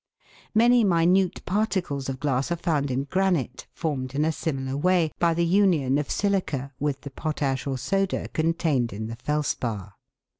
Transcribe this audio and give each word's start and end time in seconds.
Many 0.55 0.83
minute 0.83 1.45
particles 1.45 2.09
of 2.09 2.19
glass 2.19 2.51
are 2.51 2.55
tound 2.55 2.89
in 2.89 3.03
granite, 3.03 3.67
formed 3.71 4.15
in 4.15 4.25
a 4.25 4.31
similar 4.31 4.75
way, 4.75 5.11
by 5.19 5.35
the 5.35 5.45
union 5.45 5.99
of 5.99 6.09
silica 6.09 6.73
with 6.79 7.01
the 7.01 7.11
potash 7.11 7.67
or 7.67 7.77
soda 7.77 8.27
contained 8.29 8.91
in 8.93 9.05
the 9.05 9.15
felspar. 9.17 9.93